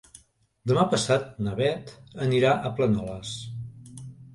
[0.71, 1.95] Demà passat na Bet
[2.29, 3.41] anirà a Planoles.